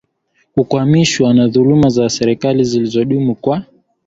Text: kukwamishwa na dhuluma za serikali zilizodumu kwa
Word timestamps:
kukwamishwa 0.53 1.33
na 1.33 1.47
dhuluma 1.47 1.89
za 1.89 2.09
serikali 2.09 2.63
zilizodumu 2.63 3.35
kwa 3.35 3.63